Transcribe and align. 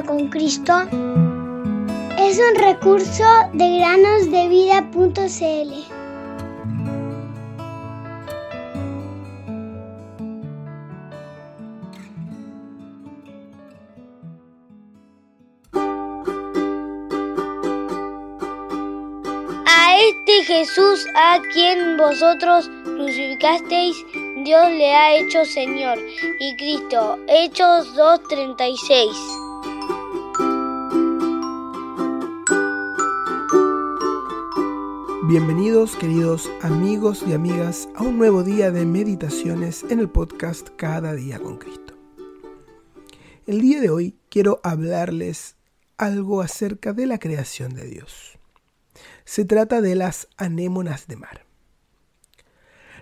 con 0.00 0.28
Cristo 0.28 0.72
es 2.18 2.38
un 2.38 2.54
recurso 2.58 3.24
de 3.52 3.78
granosdevida.cl. 3.78 5.72
A 19.66 19.98
este 19.98 20.44
Jesús 20.44 21.06
a 21.14 21.38
quien 21.52 21.98
vosotros 21.98 22.70
crucificasteis, 22.84 23.96
Dios 24.42 24.70
le 24.70 24.94
ha 24.94 25.16
hecho 25.16 25.44
Señor 25.44 25.98
y 26.40 26.56
Cristo. 26.56 27.18
Hechos 27.28 27.94
2.36. 27.94 29.41
Bienvenidos 35.32 35.96
queridos 35.96 36.50
amigos 36.60 37.24
y 37.26 37.32
amigas 37.32 37.88
a 37.94 38.02
un 38.02 38.18
nuevo 38.18 38.42
día 38.42 38.70
de 38.70 38.84
meditaciones 38.84 39.82
en 39.88 39.98
el 39.98 40.10
podcast 40.10 40.68
Cada 40.76 41.14
día 41.14 41.38
con 41.38 41.56
Cristo. 41.56 41.94
El 43.46 43.62
día 43.62 43.80
de 43.80 43.88
hoy 43.88 44.18
quiero 44.28 44.60
hablarles 44.62 45.56
algo 45.96 46.42
acerca 46.42 46.92
de 46.92 47.06
la 47.06 47.18
creación 47.18 47.72
de 47.72 47.86
Dios. 47.86 48.38
Se 49.24 49.46
trata 49.46 49.80
de 49.80 49.94
las 49.94 50.28
anémonas 50.36 51.06
de 51.06 51.16
mar. 51.16 51.46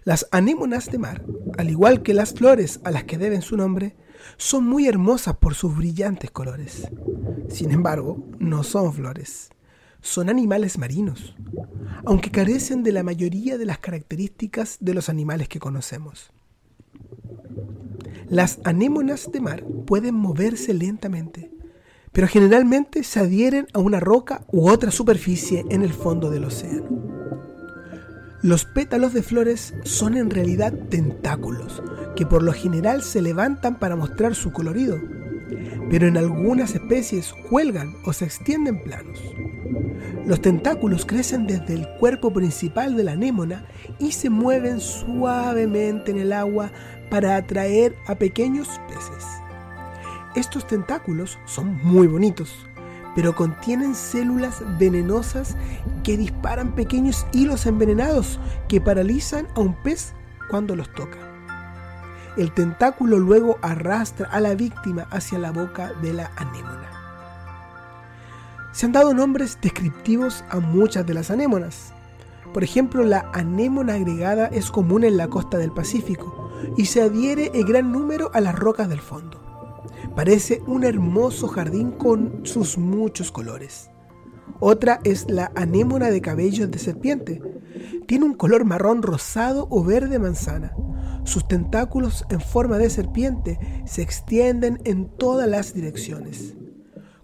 Las 0.04 0.28
anémonas 0.30 0.88
de 0.92 0.98
mar, 0.98 1.24
al 1.58 1.68
igual 1.68 2.04
que 2.04 2.14
las 2.14 2.32
flores 2.32 2.78
a 2.84 2.92
las 2.92 3.02
que 3.02 3.18
deben 3.18 3.42
su 3.42 3.56
nombre, 3.56 3.96
son 4.36 4.66
muy 4.66 4.86
hermosas 4.86 5.38
por 5.38 5.56
sus 5.56 5.76
brillantes 5.76 6.30
colores. 6.30 6.86
Sin 7.48 7.72
embargo, 7.72 8.24
no 8.38 8.62
son 8.62 8.92
flores, 8.92 9.50
son 10.00 10.28
animales 10.28 10.78
marinos, 10.78 11.34
aunque 12.04 12.30
carecen 12.30 12.82
de 12.82 12.92
la 12.92 13.02
mayoría 13.02 13.58
de 13.58 13.66
las 13.66 13.78
características 13.78 14.78
de 14.80 14.94
los 14.94 15.08
animales 15.08 15.48
que 15.48 15.58
conocemos. 15.58 16.32
Las 18.28 18.60
anémonas 18.64 19.30
de 19.32 19.40
mar 19.40 19.64
pueden 19.86 20.14
moverse 20.14 20.72
lentamente, 20.72 21.50
pero 22.12 22.28
generalmente 22.28 23.02
se 23.02 23.20
adhieren 23.20 23.66
a 23.72 23.78
una 23.78 24.00
roca 24.00 24.44
u 24.52 24.68
otra 24.68 24.90
superficie 24.90 25.64
en 25.70 25.82
el 25.82 25.92
fondo 25.92 26.30
del 26.30 26.44
océano. 26.44 26.88
Los 28.42 28.64
pétalos 28.64 29.12
de 29.12 29.22
flores 29.22 29.74
son 29.84 30.16
en 30.16 30.30
realidad 30.30 30.72
tentáculos, 30.88 31.82
que 32.16 32.24
por 32.24 32.42
lo 32.42 32.52
general 32.52 33.02
se 33.02 33.20
levantan 33.20 33.78
para 33.78 33.96
mostrar 33.96 34.34
su 34.34 34.50
colorido, 34.52 34.98
pero 35.90 36.06
en 36.06 36.16
algunas 36.16 36.74
especies 36.74 37.32
cuelgan 37.48 37.94
o 38.04 38.12
se 38.12 38.24
extienden 38.24 38.82
planos. 38.82 39.20
Los 40.26 40.40
tentáculos 40.40 41.06
crecen 41.06 41.46
desde 41.46 41.74
el 41.74 41.88
cuerpo 41.98 42.32
principal 42.32 42.96
de 42.96 43.04
la 43.04 43.12
anémona 43.12 43.66
y 43.98 44.12
se 44.12 44.30
mueven 44.30 44.80
suavemente 44.80 46.10
en 46.10 46.18
el 46.18 46.32
agua 46.32 46.70
para 47.10 47.36
atraer 47.36 47.94
a 48.06 48.14
pequeños 48.14 48.68
peces. 48.88 49.26
Estos 50.36 50.66
tentáculos 50.66 51.38
son 51.46 51.78
muy 51.82 52.06
bonitos, 52.06 52.54
pero 53.16 53.34
contienen 53.34 53.94
células 53.94 54.62
venenosas 54.78 55.56
que 56.04 56.16
disparan 56.16 56.74
pequeños 56.74 57.26
hilos 57.32 57.66
envenenados 57.66 58.38
que 58.68 58.80
paralizan 58.80 59.48
a 59.56 59.60
un 59.60 59.74
pez 59.82 60.12
cuando 60.48 60.76
los 60.76 60.92
toca. 60.92 61.29
El 62.40 62.52
tentáculo 62.52 63.18
luego 63.18 63.58
arrastra 63.60 64.26
a 64.30 64.40
la 64.40 64.54
víctima 64.54 65.06
hacia 65.10 65.38
la 65.38 65.52
boca 65.52 65.92
de 66.00 66.14
la 66.14 66.32
anémona. 66.36 66.88
Se 68.72 68.86
han 68.86 68.92
dado 68.92 69.12
nombres 69.12 69.58
descriptivos 69.60 70.42
a 70.48 70.58
muchas 70.58 71.06
de 71.06 71.12
las 71.12 71.30
anémonas. 71.30 71.92
Por 72.54 72.64
ejemplo, 72.64 73.04
la 73.04 73.30
anémona 73.34 73.92
agregada 73.92 74.46
es 74.46 74.70
común 74.70 75.04
en 75.04 75.18
la 75.18 75.28
costa 75.28 75.58
del 75.58 75.70
Pacífico 75.70 76.50
y 76.78 76.86
se 76.86 77.02
adhiere 77.02 77.50
en 77.52 77.66
gran 77.66 77.92
número 77.92 78.30
a 78.32 78.40
las 78.40 78.58
rocas 78.58 78.88
del 78.88 79.00
fondo. 79.00 79.38
Parece 80.16 80.62
un 80.66 80.84
hermoso 80.84 81.46
jardín 81.46 81.90
con 81.90 82.46
sus 82.46 82.78
muchos 82.78 83.30
colores. 83.30 83.90
Otra 84.60 85.00
es 85.04 85.30
la 85.30 85.52
anémona 85.54 86.08
de 86.08 86.22
cabellos 86.22 86.70
de 86.70 86.78
serpiente. 86.78 87.42
Tiene 88.06 88.24
un 88.24 88.32
color 88.32 88.64
marrón 88.64 89.02
rosado 89.02 89.66
o 89.68 89.84
verde 89.84 90.18
manzana. 90.18 90.72
Sus 91.24 91.46
tentáculos 91.46 92.24
en 92.30 92.40
forma 92.40 92.78
de 92.78 92.90
serpiente 92.90 93.58
se 93.84 94.02
extienden 94.02 94.80
en 94.84 95.08
todas 95.08 95.48
las 95.48 95.74
direcciones. 95.74 96.54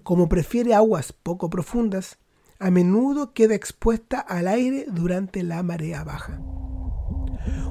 Como 0.03 0.29
prefiere 0.29 0.75
aguas 0.75 1.13
poco 1.13 1.51
profundas, 1.51 2.19
a 2.59 2.71
menudo 2.71 3.33
queda 3.33 3.55
expuesta 3.55 4.21
al 4.21 4.49
aire 4.49 4.87
durante 4.89 5.43
la 5.43 5.63
marea 5.63 6.05
baja. 6.05 6.41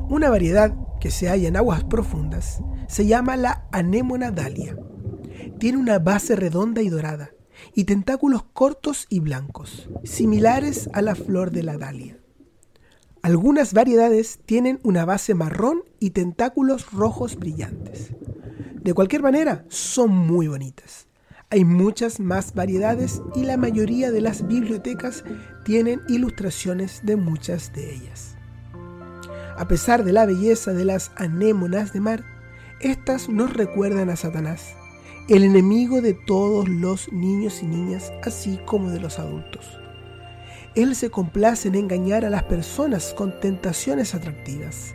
Una 0.09 0.29
variedad 0.29 0.75
que 0.99 1.11
se 1.11 1.27
halla 1.27 1.47
en 1.47 1.57
aguas 1.57 1.83
profundas 1.83 2.61
se 2.87 3.05
llama 3.05 3.37
la 3.37 3.67
anémona 3.71 4.31
dalia. 4.31 4.77
Tiene 5.59 5.77
una 5.77 5.99
base 5.99 6.35
redonda 6.35 6.81
y 6.81 6.89
dorada 6.89 7.31
y 7.73 7.85
tentáculos 7.85 8.43
cortos 8.53 9.07
y 9.09 9.19
blancos, 9.19 9.89
similares 10.03 10.89
a 10.93 11.01
la 11.01 11.15
flor 11.15 11.51
de 11.51 11.63
la 11.63 11.77
dalia. 11.77 12.19
Algunas 13.25 13.73
variedades 13.73 14.37
tienen 14.45 14.79
una 14.83 15.03
base 15.03 15.33
marrón 15.33 15.81
y 15.99 16.11
tentáculos 16.11 16.91
rojos 16.91 17.37
brillantes. 17.37 18.11
De 18.83 18.93
cualquier 18.93 19.23
manera, 19.23 19.65
son 19.67 20.11
muy 20.11 20.47
bonitas. 20.47 21.07
Hay 21.49 21.65
muchas 21.65 22.19
más 22.19 22.53
variedades 22.53 23.23
y 23.33 23.41
la 23.41 23.57
mayoría 23.57 24.11
de 24.11 24.21
las 24.21 24.47
bibliotecas 24.47 25.23
tienen 25.63 26.01
ilustraciones 26.07 27.01
de 27.03 27.15
muchas 27.15 27.73
de 27.73 27.95
ellas. 27.95 28.35
A 29.57 29.67
pesar 29.67 30.03
de 30.03 30.13
la 30.13 30.27
belleza 30.27 30.73
de 30.73 30.85
las 30.85 31.11
anémonas 31.15 31.93
de 31.93 32.01
mar, 32.01 32.23
estas 32.79 33.27
nos 33.27 33.51
recuerdan 33.51 34.11
a 34.11 34.17
Satanás, 34.17 34.75
el 35.29 35.43
enemigo 35.43 35.99
de 35.99 36.13
todos 36.13 36.69
los 36.69 37.11
niños 37.11 37.63
y 37.63 37.65
niñas, 37.65 38.13
así 38.21 38.59
como 38.67 38.91
de 38.91 38.99
los 38.99 39.17
adultos. 39.17 39.79
Él 40.75 40.95
se 40.95 41.09
complace 41.09 41.69
en 41.69 41.75
engañar 41.75 42.25
a 42.25 42.29
las 42.29 42.43
personas 42.43 43.13
con 43.13 43.39
tentaciones 43.39 44.13
atractivas, 44.13 44.93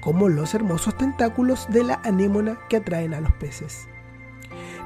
como 0.00 0.28
los 0.28 0.54
hermosos 0.54 0.96
tentáculos 0.96 1.66
de 1.70 1.82
la 1.82 2.00
anémona 2.04 2.58
que 2.68 2.76
atraen 2.76 3.14
a 3.14 3.20
los 3.20 3.32
peces. 3.32 3.88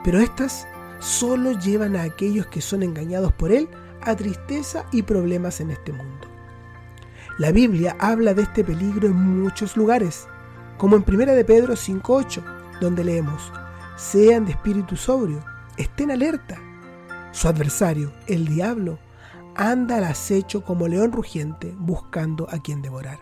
Pero 0.03 0.21
estas 0.21 0.67
solo 1.01 1.53
llevan 1.53 1.97
a 1.97 2.03
aquellos 2.03 2.47
que 2.47 2.63
son 2.63 2.83
engañados 2.83 3.33
por 3.33 3.53
él 3.53 3.69
a 4.01 4.17
tristeza 4.17 4.87
y 4.91 5.03
problemas 5.03 5.61
en 5.61 5.71
este 5.71 5.93
mundo. 5.93 6.29
La 7.39 7.53
Biblia 7.53 7.97
habla 7.99 8.35
de 8.35 8.43
este 8.43 8.65
peligro 8.65 9.09
en 9.09 9.43
muchos 9.43 9.77
lugares, 9.77 10.27
como 10.79 10.97
en 10.97 11.05
1 11.07 11.33
de 11.33 11.45
Pedro 11.45 11.75
5.8, 11.75 12.43
donde 12.81 13.05
leemos, 13.05 13.53
sean 13.97 14.47
de 14.47 14.53
espíritu 14.53 14.97
sobrio, 14.97 15.45
estén 15.77 16.11
alerta. 16.11 16.59
Su 17.33 17.49
adversario, 17.49 18.13
el 18.27 18.47
diablo, 18.47 18.99
anda 19.55 19.99
al 19.99 20.05
acecho 20.05 20.65
como 20.65 20.89
león 20.89 21.13
rugiente 21.13 21.75
buscando 21.79 22.49
a 22.51 22.63
quien 22.63 22.83
devorar. 22.83 23.21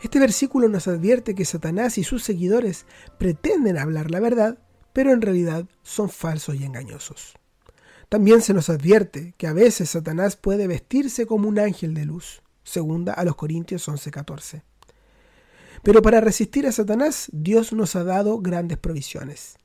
Este 0.00 0.20
versículo 0.20 0.68
nos 0.68 0.86
advierte 0.86 1.34
que 1.34 1.44
Satanás 1.44 1.98
y 1.98 2.04
sus 2.04 2.22
seguidores 2.22 2.86
pretenden 3.18 3.78
hablar 3.78 4.10
la 4.10 4.20
verdad, 4.20 4.58
pero 4.92 5.12
en 5.12 5.20
realidad 5.20 5.66
son 5.82 6.08
falsos 6.08 6.54
y 6.54 6.64
engañosos. 6.64 7.34
También 8.08 8.40
se 8.40 8.54
nos 8.54 8.70
advierte 8.70 9.34
que 9.36 9.48
a 9.48 9.52
veces 9.52 9.90
Satanás 9.90 10.36
puede 10.36 10.66
vestirse 10.66 11.26
como 11.26 11.48
un 11.48 11.58
ángel 11.58 11.94
de 11.94 12.06
luz, 12.06 12.42
segunda 12.62 13.12
a 13.12 13.24
los 13.24 13.34
Corintios 13.34 13.88
11:14. 13.88 14.62
Pero 15.82 16.00
para 16.00 16.20
resistir 16.20 16.66
a 16.66 16.72
Satanás, 16.72 17.28
Dios 17.32 17.72
nos 17.72 17.96
ha 17.96 18.04
dado 18.04 18.40
grandes 18.40 18.78
provisiones. 18.78 19.58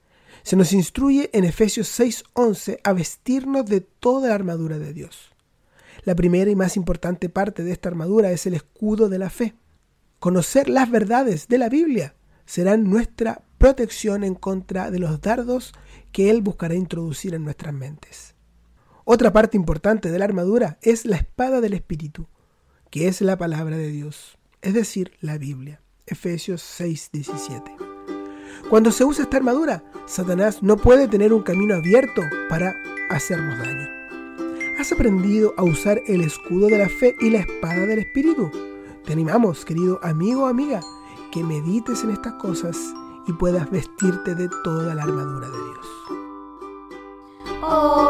Se 0.43 0.57
nos 0.57 0.73
instruye 0.73 1.29
en 1.33 1.45
Efesios 1.45 1.87
6:11 1.87 2.79
a 2.83 2.93
vestirnos 2.93 3.65
de 3.65 3.81
toda 3.81 4.29
la 4.29 4.35
armadura 4.35 4.77
de 4.77 4.93
Dios. 4.93 5.31
La 6.03 6.15
primera 6.15 6.51
y 6.51 6.55
más 6.55 6.75
importante 6.75 7.29
parte 7.29 7.63
de 7.63 7.71
esta 7.71 7.87
armadura 7.87 8.31
es 8.31 8.45
el 8.45 8.53
escudo 8.53 9.07
de 9.07 9.19
la 9.19 9.29
fe. 9.29 9.55
Conocer 10.19 10.67
las 10.67 10.91
verdades 10.91 11.47
de 11.47 11.57
la 11.57 11.69
Biblia 11.69 12.15
serán 12.45 12.89
nuestra 12.89 13.41
protección 13.57 14.25
en 14.25 14.35
contra 14.35 14.91
de 14.91 14.99
los 14.99 15.21
dardos 15.21 15.73
que 16.11 16.29
Él 16.29 16.41
buscará 16.41 16.75
introducir 16.75 17.33
en 17.33 17.45
nuestras 17.45 17.73
mentes. 17.73 18.35
Otra 19.05 19.31
parte 19.31 19.55
importante 19.55 20.11
de 20.11 20.19
la 20.19 20.25
armadura 20.25 20.77
es 20.81 21.05
la 21.05 21.15
espada 21.15 21.61
del 21.61 21.73
Espíritu, 21.73 22.27
que 22.89 23.07
es 23.07 23.21
la 23.21 23.37
palabra 23.37 23.77
de 23.77 23.89
Dios, 23.89 24.37
es 24.61 24.73
decir, 24.73 25.13
la 25.21 25.37
Biblia. 25.37 25.81
Efesios 26.05 26.61
6:17. 26.61 27.92
Cuando 28.69 28.91
se 28.91 29.03
usa 29.03 29.23
esta 29.23 29.37
armadura, 29.37 29.83
Satanás 30.05 30.63
no 30.63 30.77
puede 30.77 31.07
tener 31.07 31.33
un 31.33 31.43
camino 31.43 31.75
abierto 31.75 32.21
para 32.49 32.75
hacernos 33.09 33.57
daño. 33.59 33.87
¿Has 34.79 34.91
aprendido 34.91 35.53
a 35.57 35.63
usar 35.63 36.01
el 36.07 36.21
escudo 36.21 36.67
de 36.67 36.79
la 36.79 36.89
fe 36.89 37.15
y 37.21 37.29
la 37.29 37.39
espada 37.39 37.85
del 37.85 37.99
Espíritu? 37.99 38.51
Te 39.05 39.13
animamos, 39.13 39.65
querido 39.65 39.99
amigo 40.01 40.43
o 40.43 40.47
amiga, 40.47 40.81
que 41.31 41.43
medites 41.43 42.03
en 42.03 42.11
estas 42.11 42.33
cosas 42.33 42.77
y 43.27 43.33
puedas 43.33 43.69
vestirte 43.69 44.35
de 44.35 44.49
toda 44.63 44.93
la 44.95 45.03
armadura 45.03 45.49
de 45.49 45.57
Dios. 45.57 45.87
Oh. 47.61 48.02